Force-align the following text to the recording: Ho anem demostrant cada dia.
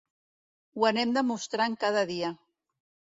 Ho 0.79 0.87
anem 0.89 1.11
demostrant 1.17 1.75
cada 1.83 2.01
dia. 2.13 2.33